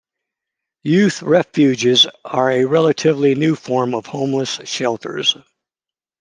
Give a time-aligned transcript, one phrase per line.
[0.81, 5.37] Youth refuges are a relatively new form of homeless shelters.